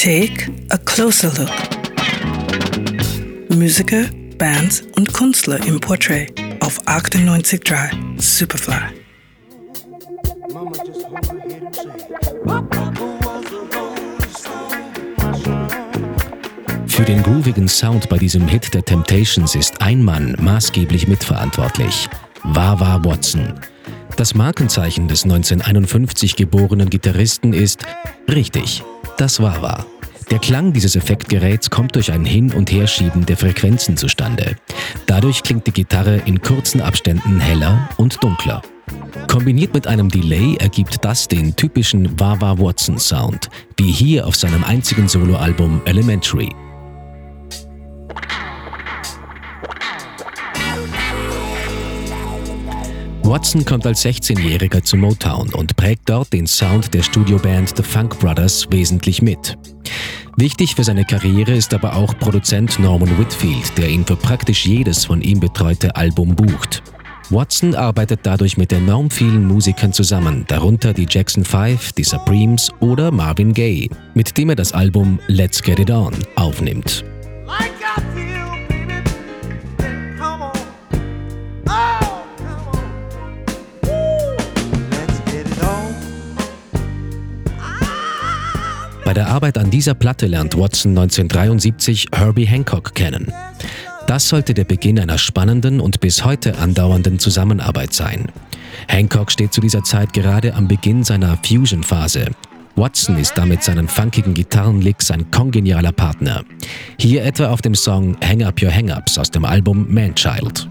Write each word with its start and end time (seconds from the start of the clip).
Take 0.00 0.48
a 0.70 0.78
closer 0.78 1.32
look. 1.36 1.50
Musiker, 3.50 4.04
Bands 4.38 4.84
und 4.94 5.12
Künstler 5.12 5.58
im 5.66 5.80
Portrait 5.80 6.32
auf 6.60 6.80
98.3 6.86 8.20
Superfly. 8.20 8.74
Für 16.86 17.02
den 17.02 17.20
groovigen 17.24 17.66
Sound 17.66 18.08
bei 18.08 18.18
diesem 18.18 18.46
Hit 18.46 18.72
der 18.74 18.84
Temptations 18.84 19.56
ist 19.56 19.82
ein 19.82 20.04
Mann 20.04 20.36
maßgeblich 20.40 21.08
mitverantwortlich. 21.08 22.08
Wawa 22.44 23.04
Watson. 23.04 23.54
Das 24.16 24.32
Markenzeichen 24.34 25.08
des 25.08 25.24
1951 25.24 26.36
geborenen 26.36 26.88
Gitarristen 26.88 27.52
ist 27.52 27.84
richtig, 28.28 28.84
das 29.20 29.40
Wawa. 29.42 29.84
Der 30.30 30.38
Klang 30.38 30.72
dieses 30.72 30.94
Effektgeräts 30.94 31.70
kommt 31.70 31.94
durch 31.94 32.12
ein 32.12 32.24
Hin- 32.24 32.52
und 32.52 32.70
Herschieben 32.70 33.26
der 33.26 33.36
Frequenzen 33.36 33.96
zustande. 33.96 34.56
Dadurch 35.06 35.42
klingt 35.42 35.66
die 35.66 35.72
Gitarre 35.72 36.20
in 36.26 36.40
kurzen 36.40 36.80
Abständen 36.80 37.40
heller 37.40 37.88
und 37.96 38.22
dunkler. 38.22 38.62
Kombiniert 39.26 39.74
mit 39.74 39.86
einem 39.86 40.08
Delay 40.08 40.56
ergibt 40.56 41.04
das 41.04 41.28
den 41.28 41.56
typischen 41.56 42.18
Wawa 42.20 42.58
Watson 42.58 42.98
Sound, 42.98 43.48
wie 43.76 43.90
hier 43.90 44.26
auf 44.26 44.36
seinem 44.36 44.64
einzigen 44.64 45.08
Soloalbum 45.08 45.82
Elementary. 45.84 46.50
Watson 53.28 53.62
kommt 53.62 53.86
als 53.86 54.06
16-Jähriger 54.06 54.82
zu 54.82 54.96
Motown 54.96 55.52
und 55.52 55.76
prägt 55.76 56.08
dort 56.08 56.32
den 56.32 56.46
Sound 56.46 56.94
der 56.94 57.02
Studioband 57.02 57.76
The 57.76 57.82
Funk 57.82 58.18
Brothers 58.20 58.66
wesentlich 58.70 59.20
mit. 59.20 59.58
Wichtig 60.38 60.74
für 60.74 60.82
seine 60.82 61.04
Karriere 61.04 61.52
ist 61.52 61.74
aber 61.74 61.94
auch 61.94 62.18
Produzent 62.18 62.78
Norman 62.78 63.18
Whitfield, 63.18 63.76
der 63.76 63.90
ihn 63.90 64.06
für 64.06 64.16
praktisch 64.16 64.64
jedes 64.64 65.04
von 65.04 65.20
ihm 65.20 65.40
betreute 65.40 65.94
Album 65.94 66.34
bucht. 66.34 66.82
Watson 67.28 67.74
arbeitet 67.74 68.20
dadurch 68.22 68.56
mit 68.56 68.72
enorm 68.72 69.10
vielen 69.10 69.46
Musikern 69.46 69.92
zusammen, 69.92 70.46
darunter 70.48 70.94
die 70.94 71.06
Jackson 71.06 71.44
5, 71.44 71.92
die 71.92 72.04
Supremes 72.04 72.70
oder 72.80 73.10
Marvin 73.10 73.52
Gaye, 73.52 73.90
mit 74.14 74.38
dem 74.38 74.48
er 74.48 74.56
das 74.56 74.72
Album 74.72 75.18
Let's 75.26 75.62
Get 75.62 75.80
It 75.80 75.90
On 75.90 76.14
aufnimmt. 76.36 77.04
Bei 89.08 89.14
der 89.14 89.28
Arbeit 89.28 89.56
an 89.56 89.70
dieser 89.70 89.94
Platte 89.94 90.26
lernt 90.26 90.54
Watson 90.54 90.90
1973 90.90 92.08
Herbie 92.14 92.44
Hancock 92.44 92.94
kennen. 92.94 93.32
Das 94.06 94.28
sollte 94.28 94.52
der 94.52 94.64
Beginn 94.64 95.00
einer 95.00 95.16
spannenden 95.16 95.80
und 95.80 96.00
bis 96.00 96.26
heute 96.26 96.58
andauernden 96.58 97.18
Zusammenarbeit 97.18 97.94
sein. 97.94 98.26
Hancock 98.86 99.32
steht 99.32 99.54
zu 99.54 99.62
dieser 99.62 99.82
Zeit 99.82 100.12
gerade 100.12 100.52
am 100.52 100.68
Beginn 100.68 101.04
seiner 101.04 101.38
Fusion-Phase. 101.38 102.26
Watson 102.76 103.16
ist 103.16 103.32
damit 103.38 103.62
seinen 103.62 103.88
funkigen 103.88 104.34
Gitarrenlicks 104.34 105.10
ein 105.10 105.30
kongenialer 105.30 105.92
Partner. 105.92 106.44
Hier 106.98 107.24
etwa 107.24 107.48
auf 107.48 107.62
dem 107.62 107.74
Song 107.74 108.14
Hang 108.22 108.42
Up 108.42 108.60
Your 108.60 108.70
Hang-Ups 108.70 109.16
aus 109.16 109.30
dem 109.30 109.46
Album 109.46 109.86
Manchild. 109.88 110.68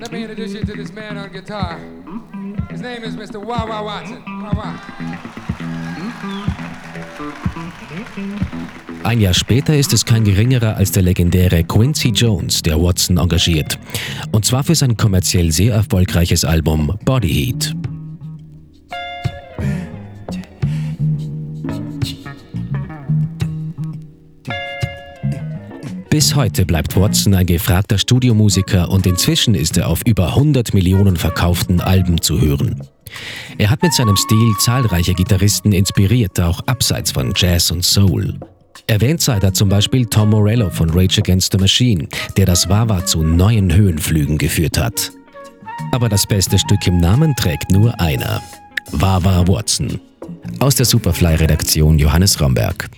Let 0.00 0.10
me 0.10 0.22
introduce 0.22 0.54
you 0.54 0.64
to 0.64 0.72
this 0.72 0.94
man 0.94 1.18
on 1.18 1.30
guitar. 1.30 1.76
His 2.70 2.80
name 2.80 3.04
is 3.04 3.14
Mr. 3.16 3.38
Wawa 3.38 3.84
Watson. 3.84 4.24
Wawa. 4.24 5.45
Ein 9.02 9.20
Jahr 9.20 9.34
später 9.34 9.76
ist 9.76 9.92
es 9.92 10.04
kein 10.04 10.24
geringerer 10.24 10.76
als 10.76 10.90
der 10.90 11.02
legendäre 11.02 11.62
Quincy 11.62 12.08
Jones, 12.08 12.62
der 12.62 12.80
Watson 12.80 13.18
engagiert. 13.18 13.78
Und 14.32 14.44
zwar 14.44 14.64
für 14.64 14.74
sein 14.74 14.96
kommerziell 14.96 15.52
sehr 15.52 15.74
erfolgreiches 15.74 16.44
Album 16.44 16.98
Body 17.04 17.28
Heat. 17.28 17.76
Bis 26.10 26.34
heute 26.34 26.64
bleibt 26.64 26.96
Watson 26.96 27.34
ein 27.34 27.46
gefragter 27.46 27.98
Studiomusiker 27.98 28.88
und 28.88 29.06
inzwischen 29.06 29.54
ist 29.54 29.76
er 29.76 29.88
auf 29.88 30.00
über 30.06 30.28
100 30.28 30.72
Millionen 30.72 31.16
verkauften 31.16 31.80
Alben 31.80 32.22
zu 32.22 32.40
hören. 32.40 32.82
Er 33.58 33.70
hat 33.70 33.82
mit 33.82 33.92
seinem 33.92 34.16
Stil 34.16 34.54
zahlreiche 34.58 35.14
Gitarristen 35.14 35.72
inspiriert, 35.72 36.40
auch 36.40 36.60
abseits 36.66 37.12
von 37.12 37.32
Jazz 37.34 37.70
und 37.70 37.84
Soul. 37.84 38.38
Erwähnt 38.86 39.20
sei 39.20 39.38
da 39.38 39.52
zum 39.52 39.68
Beispiel 39.68 40.06
Tom 40.06 40.30
Morello 40.30 40.70
von 40.70 40.90
Rage 40.90 41.20
Against 41.20 41.52
the 41.52 41.58
Machine, 41.58 42.08
der 42.36 42.46
das 42.46 42.68
Wawa 42.68 43.04
zu 43.04 43.22
neuen 43.22 43.74
Höhenflügen 43.74 44.38
geführt 44.38 44.78
hat. 44.78 45.10
Aber 45.92 46.08
das 46.08 46.26
beste 46.26 46.58
Stück 46.58 46.86
im 46.86 46.98
Namen 46.98 47.34
trägt 47.36 47.70
nur 47.70 47.98
einer. 48.00 48.40
Wawa 48.92 49.46
Watson. 49.48 50.00
Aus 50.60 50.76
der 50.76 50.86
Superfly-Redaktion 50.86 51.98
Johannes 51.98 52.40
Romberg. 52.40 52.88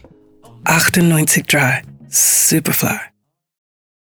98.3 0.65 1.83
Superfly. 2.09 3.08